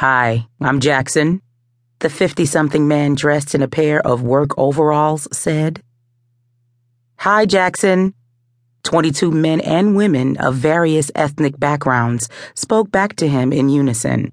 Hi, 0.00 0.46
I'm 0.60 0.78
Jackson, 0.78 1.42
the 1.98 2.08
50 2.08 2.46
something 2.46 2.86
man 2.86 3.16
dressed 3.16 3.52
in 3.56 3.62
a 3.62 3.66
pair 3.66 3.98
of 4.06 4.22
work 4.22 4.56
overalls 4.56 5.26
said. 5.32 5.82
Hi, 7.16 7.44
Jackson. 7.46 8.14
22 8.84 9.32
men 9.32 9.60
and 9.60 9.96
women 9.96 10.36
of 10.36 10.54
various 10.54 11.10
ethnic 11.16 11.58
backgrounds 11.58 12.28
spoke 12.54 12.92
back 12.92 13.16
to 13.16 13.26
him 13.26 13.52
in 13.52 13.70
unison. 13.70 14.30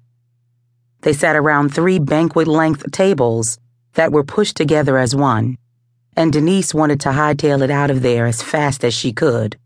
They 1.00 1.12
sat 1.12 1.34
around 1.34 1.74
three 1.74 1.98
banquet 1.98 2.46
length 2.46 2.88
tables 2.92 3.58
that 3.94 4.12
were 4.12 4.22
pushed 4.22 4.56
together 4.56 4.96
as 4.98 5.16
one, 5.16 5.58
and 6.16 6.32
Denise 6.32 6.74
wanted 6.74 7.00
to 7.00 7.08
hightail 7.08 7.60
it 7.60 7.72
out 7.72 7.90
of 7.90 8.02
there 8.02 8.26
as 8.26 8.40
fast 8.40 8.84
as 8.84 8.94
she 8.94 9.12
could. 9.12 9.58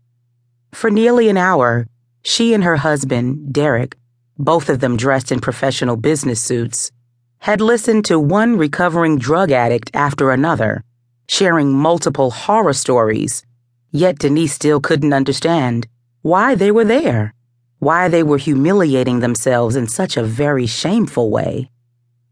For 0.71 0.89
nearly 0.89 1.29
an 1.29 1.37
hour, 1.37 1.85
she 2.23 2.55
and 2.55 2.63
her 2.63 2.77
husband, 2.77 3.53
Derrek, 3.53 3.97
both 4.43 4.69
of 4.69 4.79
them 4.79 4.97
dressed 4.97 5.31
in 5.31 5.39
professional 5.39 5.95
business 5.95 6.41
suits, 6.41 6.91
had 7.39 7.61
listened 7.61 8.05
to 8.05 8.19
one 8.19 8.57
recovering 8.57 9.17
drug 9.17 9.51
addict 9.51 9.89
after 9.93 10.31
another, 10.31 10.83
sharing 11.27 11.71
multiple 11.71 12.31
horror 12.31 12.73
stories. 12.73 13.43
Yet 13.91 14.19
Denise 14.19 14.53
still 14.53 14.79
couldn't 14.79 15.13
understand 15.13 15.87
why 16.21 16.55
they 16.55 16.71
were 16.71 16.85
there, 16.85 17.33
why 17.79 18.07
they 18.09 18.23
were 18.23 18.37
humiliating 18.37 19.19
themselves 19.19 19.75
in 19.75 19.87
such 19.87 20.17
a 20.17 20.23
very 20.23 20.67
shameful 20.67 21.31
way. 21.31 21.69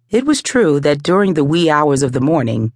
It 0.09 0.25
was 0.25 0.41
true 0.41 0.79
that 0.79 1.03
during 1.03 1.33
the 1.33 1.43
wee 1.43 1.69
hours 1.69 2.03
of 2.03 2.11
the 2.11 2.21
morning, 2.21 2.71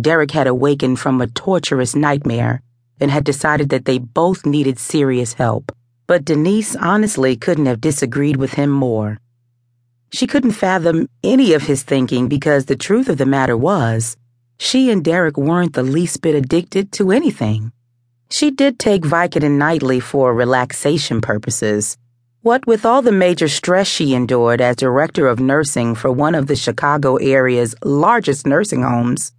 Derrek 0.00 0.30
had 0.30 0.46
awakened 0.46 1.00
from 1.00 1.20
a 1.20 1.26
torturous 1.26 1.96
nightmare 1.96 2.62
and 3.00 3.10
had 3.10 3.24
decided 3.24 3.70
that 3.70 3.84
they 3.84 3.98
both 3.98 4.46
needed 4.46 4.78
serious 4.78 5.34
help. 5.34 5.72
But 6.10 6.24
Denise 6.24 6.74
honestly 6.74 7.36
couldn't 7.36 7.66
have 7.66 7.80
disagreed 7.80 8.36
with 8.36 8.54
him 8.54 8.68
more. 8.68 9.18
She 10.12 10.26
couldn't 10.26 10.58
fathom 10.58 11.08
any 11.22 11.52
of 11.52 11.62
his 11.62 11.84
thinking 11.84 12.26
because 12.26 12.64
the 12.64 12.74
truth 12.74 13.08
of 13.08 13.16
the 13.16 13.24
matter 13.24 13.56
was, 13.56 14.16
she 14.58 14.90
and 14.90 15.04
Derrek 15.04 15.36
weren't 15.36 15.74
the 15.74 15.84
least 15.84 16.20
bit 16.20 16.34
addicted 16.34 16.90
to 16.94 17.12
anything. 17.12 17.70
She 18.28 18.50
did 18.50 18.80
take 18.80 19.02
Vicodin 19.02 19.56
nightly 19.56 20.00
for 20.00 20.34
relaxation 20.34 21.20
purposes. 21.20 21.96
What 22.42 22.66
with 22.66 22.84
all 22.84 23.02
the 23.02 23.12
major 23.12 23.46
stress 23.46 23.86
she 23.86 24.12
endured 24.12 24.60
as 24.60 24.74
director 24.74 25.28
of 25.28 25.38
nursing 25.38 25.94
for 25.94 26.10
one 26.10 26.34
of 26.34 26.48
the 26.48 26.56
Chicago 26.56 27.18
area's 27.18 27.76
largest 27.84 28.48
nursing 28.48 28.82
homes. 28.82 29.30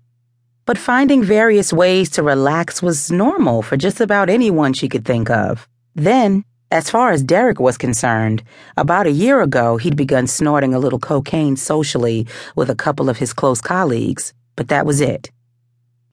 But 0.65 0.77
finding 0.77 1.21
various 1.21 1.73
ways 1.73 2.09
to 2.11 2.23
relax 2.23 2.81
was 2.81 3.11
normal 3.11 3.61
for 3.61 3.75
just 3.75 3.99
about 3.99 4.29
anyone 4.29 4.71
she 4.71 4.87
could 4.87 5.03
think 5.03 5.29
of. 5.29 5.67
Then, 5.93 6.45
as 6.71 6.89
far 6.89 7.11
as 7.11 7.21
Derrek 7.21 7.59
was 7.59 7.77
concerned, 7.77 8.43
about 8.77 9.05
a 9.05 9.11
year 9.11 9.41
ago 9.41 9.75
he'd 9.75 9.97
begun 9.97 10.25
snorting 10.25 10.73
a 10.73 10.79
little 10.79 10.99
cocaine 10.99 11.57
socially 11.57 12.25
with 12.55 12.69
a 12.69 12.75
couple 12.75 13.09
of 13.09 13.17
his 13.17 13.33
close 13.33 13.59
colleagues, 13.59 14.33
but 14.55 14.69
that 14.69 14.85
was 14.85 15.01
it. 15.01 15.29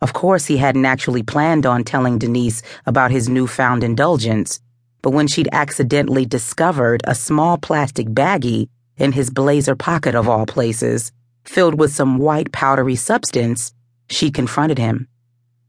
Of 0.01 0.13
course, 0.13 0.47
he 0.47 0.57
hadn't 0.57 0.85
actually 0.85 1.23
planned 1.23 1.65
on 1.65 1.85
telling 1.85 2.19
Denise 2.19 2.63
about 2.87 3.13
his 3.13 3.29
newfound 3.29 3.85
indulgence, 3.85 4.61
but 5.01 5.11
when 5.11 5.29
she'd 5.29 5.49
accidentally 5.53 6.27
discovered 6.27 7.03
a 7.05 7.15
small 7.15 7.57
plastic 7.57 8.09
baggie 8.09 8.69
in 8.97 9.13
his 9.13 9.31
blazer 9.31 9.77
pocket 9.77 10.17
of 10.17 10.29
all 10.29 10.45
places, 10.45 11.13
filled 11.45 11.79
with 11.79 11.93
some 11.93 12.19
white 12.19 12.51
powdery 12.53 12.97
substance, 12.97 13.73
she 14.11 14.31
confronted 14.31 14.79
him. 14.79 15.07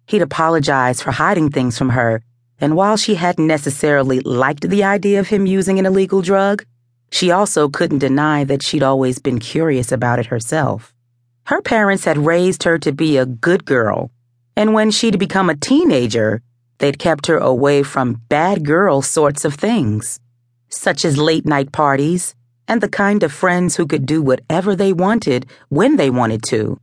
He'd 0.08 0.24
apologized 0.24 1.04
for 1.04 1.12
hiding 1.12 1.52
things 1.52 1.78
from 1.78 1.90
her 1.90 2.24
and 2.62 2.76
while 2.76 2.98
she 2.98 3.16
hadn't 3.16 3.48
necessarily 3.48 4.20
liked 4.22 4.70
the 4.70 4.84
idea 4.84 5.20
of 5.20 5.28
him 5.28 5.46
using 5.46 5.80
an 5.80 5.86
illegal 5.86 6.22
drug, 6.22 6.66
she 7.12 7.32
also 7.32 7.70
couldn't 7.70 8.00
deny 8.00 8.44
that 8.44 8.62
she'd 8.62 8.84
always 8.84 9.20
been 9.20 9.40
curious 9.40 9.92
about 9.92 10.20
it 10.20 10.28
herself. 10.28 10.94
Her 11.46 11.62
parents 11.62 12.06
had 12.06 12.18
raised 12.18 12.64
her 12.64 12.78
to 12.80 12.92
be 12.92 13.18
a 13.18 13.26
good 13.26 13.66
girl, 13.66 14.12
and 14.56 14.74
when 14.74 14.92
she'd 14.92 15.18
become 15.18 15.50
a 15.50 15.56
teenager, 15.56 16.42
they'd 16.78 17.00
kept 17.00 17.28
her 17.28 17.38
away 17.38 17.82
from 17.84 18.22
bad 18.30 18.64
girl 18.66 19.02
sorts 19.02 19.46
of 19.46 19.56
things, 19.56 20.20
such 20.70 21.04
as 21.04 21.18
late 21.18 21.46
night 21.46 21.72
parties 21.72 22.36
and 22.68 22.82
the 22.82 22.88
kind 22.88 23.24
of 23.24 23.34
friends 23.34 23.76
who 23.76 23.88
could 23.88 24.06
do 24.06 24.22
whatever 24.22 24.76
they 24.76 24.94
wanted 24.94 25.48
when 25.70 25.96
they 25.96 26.10
wanted 26.12 26.44
to. 26.44 26.80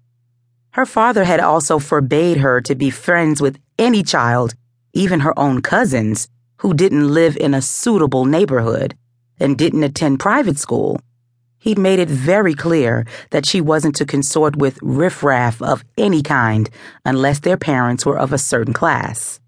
Her 0.70 0.84
father 0.84 1.24
had 1.24 1.38
also 1.38 1.78
forbade 1.78 2.38
her 2.38 2.60
to 2.62 2.74
be 2.74 2.90
friends 2.90 3.40
with 3.40 3.58
any 3.78 4.02
child 4.02 4.54
even 4.96 5.20
her 5.20 5.38
own 5.38 5.60
cousins, 5.60 6.26
who 6.58 6.72
didn't 6.72 7.12
live 7.12 7.36
in 7.36 7.52
a 7.52 7.60
suitable 7.60 8.24
neighborhood 8.24 8.96
and 9.38 9.58
didn't 9.58 9.84
attend 9.84 10.18
private 10.18 10.58
school. 10.58 10.98
He'd 11.58 11.78
made 11.78 11.98
it 11.98 12.08
very 12.08 12.54
clear 12.54 13.04
that 13.30 13.44
she 13.44 13.60
wasn't 13.60 13.94
to 13.96 14.06
consort 14.06 14.56
with 14.56 14.78
riffraff 14.80 15.60
of 15.60 15.84
any 15.98 16.22
kind 16.22 16.70
unless 17.04 17.40
their 17.40 17.58
parents 17.58 18.06
were 18.06 18.18
of 18.18 18.32
a 18.32 18.38
certain 18.38 18.72
class. 18.72 19.38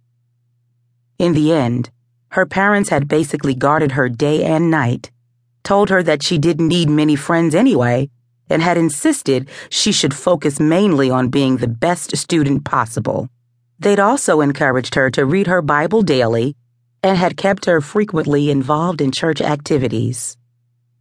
In 1.18 1.32
the 1.32 1.52
end, 1.52 1.90
her 2.32 2.44
parents 2.44 2.90
had 2.90 3.08
basically 3.08 3.54
guarded 3.54 3.92
her 3.92 4.10
day 4.10 4.44
and 4.44 4.70
night, 4.70 5.10
told 5.64 5.88
her 5.88 6.02
that 6.02 6.22
she 6.22 6.36
didn't 6.36 6.68
need 6.68 6.90
many 6.90 7.16
friends 7.16 7.54
anyway, 7.54 8.10
and 8.50 8.60
had 8.60 8.76
insisted 8.76 9.48
she 9.70 9.92
should 9.92 10.12
focus 10.12 10.60
mainly 10.60 11.08
on 11.08 11.28
being 11.28 11.56
the 11.56 11.68
best 11.68 12.14
student 12.16 12.64
possible. 12.64 13.30
They'd 13.80 14.00
also 14.00 14.40
encouraged 14.40 14.96
her 14.96 15.08
to 15.10 15.24
read 15.24 15.46
her 15.46 15.62
Bible 15.62 16.02
daily 16.02 16.56
and 17.02 17.16
had 17.16 17.36
kept 17.36 17.66
her 17.66 17.80
frequently 17.80 18.50
involved 18.50 19.00
in 19.00 19.12
church 19.12 19.40
activities. 19.40 20.36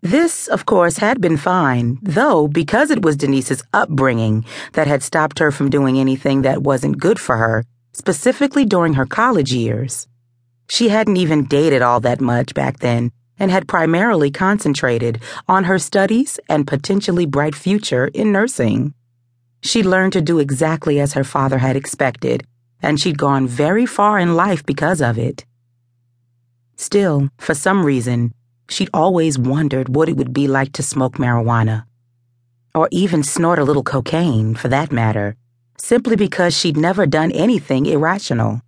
This, 0.01 0.47
of 0.47 0.67
course, 0.67 0.97
had 0.97 1.19
been 1.19 1.37
fine, 1.37 1.97
though, 2.03 2.47
because 2.47 2.91
it 2.91 3.01
was 3.01 3.17
Denise's 3.17 3.63
upbringing 3.73 4.45
that 4.73 4.85
had 4.85 5.01
stopped 5.01 5.39
her 5.39 5.51
from 5.51 5.71
doing 5.71 5.97
anything 5.97 6.43
that 6.43 6.61
wasn't 6.61 6.99
good 6.99 7.19
for 7.19 7.37
her, 7.37 7.65
specifically 7.93 8.63
during 8.63 8.93
her 8.93 9.07
college 9.07 9.51
years. 9.51 10.07
She 10.69 10.89
hadn't 10.89 11.17
even 11.17 11.45
dated 11.45 11.81
all 11.81 11.99
that 12.01 12.21
much 12.21 12.53
back 12.53 12.77
then 12.79 13.11
and 13.39 13.49
had 13.49 13.67
primarily 13.67 14.29
concentrated 14.29 15.19
on 15.47 15.63
her 15.63 15.79
studies 15.79 16.39
and 16.47 16.67
potentially 16.67 17.25
bright 17.25 17.55
future 17.55 18.05
in 18.13 18.31
nursing. 18.31 18.93
She'd 19.61 19.85
learned 19.85 20.13
to 20.13 20.21
do 20.21 20.37
exactly 20.37 20.99
as 20.99 21.13
her 21.13 21.23
father 21.23 21.57
had 21.57 21.75
expected 21.75 22.45
and 22.81 22.99
she'd 22.99 23.17
gone 23.17 23.47
very 23.47 23.85
far 23.85 24.19
in 24.19 24.35
life 24.35 24.65
because 24.65 25.01
of 25.01 25.17
it. 25.17 25.45
Still, 26.75 27.29
for 27.37 27.53
some 27.53 27.85
reason, 27.85 28.33
she'd 28.69 28.89
always 28.93 29.39
wondered 29.39 29.95
what 29.95 30.09
it 30.09 30.17
would 30.17 30.33
be 30.33 30.47
like 30.47 30.73
to 30.73 30.83
smoke 30.83 31.15
marijuana. 31.15 31.85
Or 32.75 32.87
even 32.91 33.23
snort 33.23 33.59
a 33.59 33.63
little 33.63 33.83
cocaine, 33.83 34.53
for 34.53 34.67
that 34.67 34.91
matter, 34.91 35.35
simply 35.77 36.15
because 36.15 36.55
she'd 36.55 36.77
never 36.77 37.05
done 37.05 37.31
anything 37.31 37.85
irrational. 37.85 38.61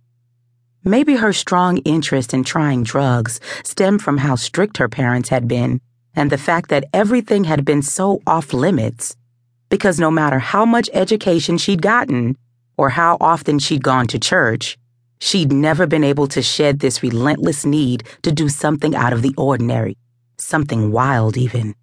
Maybe 0.82 1.16
her 1.16 1.32
strong 1.32 1.78
interest 1.78 2.32
in 2.32 2.42
trying 2.42 2.82
drugs 2.82 3.38
stemmed 3.62 4.02
from 4.02 4.18
how 4.18 4.34
strict 4.34 4.78
her 4.78 4.88
parents 4.88 5.28
had 5.28 5.46
been 5.46 5.80
and 6.16 6.30
the 6.30 6.38
fact 6.38 6.70
that 6.70 6.86
everything 6.92 7.44
had 7.44 7.64
been 7.64 7.82
so 7.82 8.22
off 8.26 8.52
limits. 8.52 9.14
Because 9.68 10.00
no 10.00 10.10
matter 10.10 10.38
how 10.38 10.64
much 10.64 10.90
education 10.92 11.58
she'd 11.58 11.82
gotten, 11.82 12.36
or 12.80 12.88
how 12.88 13.18
often 13.20 13.58
she'd 13.58 13.84
gone 13.84 14.06
to 14.06 14.18
church, 14.18 14.78
she'd 15.18 15.52
never 15.52 15.86
been 15.86 16.02
able 16.02 16.26
to 16.26 16.40
shed 16.40 16.78
this 16.78 17.02
relentless 17.02 17.66
need 17.66 18.02
to 18.22 18.32
do 18.32 18.48
something 18.48 18.96
out 18.96 19.12
of 19.12 19.20
the 19.20 19.34
ordinary, 19.36 19.98
something 20.38 20.90
wild 20.90 21.36
even. 21.36 21.74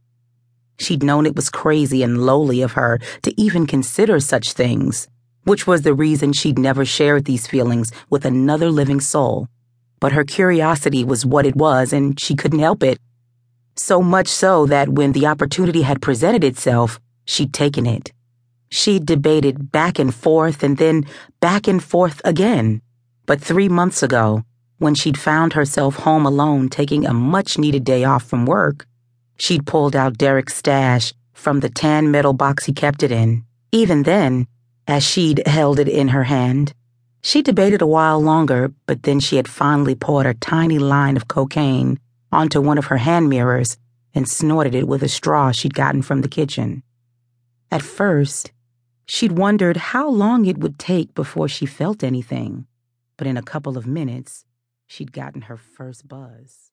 She'd 0.79 1.03
known 1.03 1.27
it 1.27 1.35
was 1.35 1.51
crazy 1.51 2.01
and 2.01 2.25
lowly 2.25 2.63
of 2.63 2.71
her 2.71 2.97
to 3.21 3.39
even 3.39 3.67
consider 3.67 4.19
such 4.19 4.53
things, 4.53 5.07
which 5.43 5.67
was 5.67 5.83
the 5.83 5.93
reason 5.93 6.33
she'd 6.33 6.57
never 6.57 6.83
shared 6.83 7.25
these 7.25 7.45
feelings 7.45 7.91
with 8.09 8.25
another 8.25 8.71
living 8.71 8.99
soul. 8.99 9.47
But 9.99 10.13
her 10.13 10.23
curiosity 10.23 11.03
was 11.03 11.27
what 11.27 11.45
it 11.45 11.55
was, 11.55 11.93
and 11.93 12.19
she 12.19 12.33
couldn't 12.33 12.67
help 12.67 12.81
it. 12.81 12.97
So 13.75 14.01
much 14.01 14.29
so 14.29 14.65
that 14.65 14.89
when 14.89 15.11
the 15.11 15.27
opportunity 15.27 15.83
had 15.83 16.01
presented 16.01 16.43
itself, 16.43 16.99
she'd 17.25 17.53
taken 17.53 17.85
it. 17.85 18.13
She 18.69 18.99
debated 18.99 19.71
back 19.71 19.99
and 19.99 20.13
forth 20.13 20.63
and 20.63 20.77
then 20.77 21.05
back 21.39 21.67
and 21.67 21.83
forth 21.83 22.21
again. 22.23 22.81
But 23.25 23.41
three 23.41 23.69
months 23.69 24.03
ago, 24.03 24.43
when 24.77 24.95
she'd 24.95 25.19
found 25.19 25.53
herself 25.53 25.97
home 25.97 26.25
alone 26.25 26.69
taking 26.69 27.05
a 27.05 27.13
much 27.13 27.57
needed 27.57 27.83
day 27.83 28.03
off 28.03 28.23
from 28.23 28.45
work, 28.45 28.85
she'd 29.37 29.65
pulled 29.65 29.95
out 29.95 30.17
Derrek's 30.17 30.55
stash 30.55 31.13
from 31.33 31.59
the 31.59 31.69
tan 31.69 32.11
metal 32.11 32.33
box 32.33 32.65
he 32.65 32.73
kept 32.73 33.03
it 33.03 33.11
in. 33.11 33.43
Even 33.71 34.03
then, 34.03 34.47
as 34.87 35.03
she'd 35.03 35.45
held 35.47 35.79
it 35.79 35.87
in 35.87 36.09
her 36.09 36.23
hand, 36.23 36.73
she 37.21 37.41
debated 37.41 37.81
a 37.81 37.87
while 37.87 38.21
longer, 38.21 38.71
but 38.85 39.03
then 39.03 39.19
she 39.19 39.35
had 39.35 39.47
finally 39.47 39.95
poured 39.95 40.25
a 40.25 40.33
tiny 40.33 40.79
line 40.79 41.17
of 41.17 41.27
cocaine 41.27 41.99
onto 42.31 42.61
one 42.61 42.77
of 42.77 42.85
her 42.85 42.97
hand 42.97 43.29
mirrors 43.29 43.77
and 44.13 44.27
snorted 44.27 44.75
it 44.75 44.87
with 44.87 45.03
a 45.03 45.09
straw 45.09 45.51
she'd 45.51 45.73
gotten 45.73 46.01
from 46.01 46.21
the 46.21 46.27
kitchen. 46.27 46.83
At 47.71 47.81
first, 47.81 48.51
She'd 49.09 49.37
wondered 49.37 49.77
how 49.77 50.09
long 50.09 50.45
it 50.45 50.57
would 50.57 50.77
take 50.77 51.15
before 51.15 51.47
she 51.47 51.65
felt 51.65 52.03
anything, 52.03 52.67
but 53.15 53.25
in 53.25 53.37
a 53.37 53.41
couple 53.41 53.77
of 53.77 53.87
minutes, 53.87 54.43
she'd 54.85 55.13
gotten 55.13 55.43
her 55.43 55.55
first 55.55 56.09
buzz. 56.09 56.71